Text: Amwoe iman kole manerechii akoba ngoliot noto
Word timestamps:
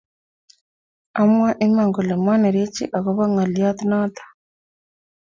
Amwoe 1.19 1.51
iman 1.65 1.89
kole 1.95 2.13
manerechii 2.25 2.91
akoba 2.97 3.23
ngoliot 3.31 3.79
noto 3.89 4.23